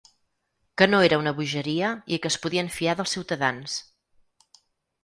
Que 0.81 0.87
no 0.93 1.01
era 1.09 1.19
una 1.23 1.33
bogeria 1.41 1.91
i 2.17 2.19
que 2.25 2.33
es 2.35 2.39
podien 2.47 2.73
fiar 2.79 2.97
dels 3.03 3.15
ciutadans. 3.19 3.79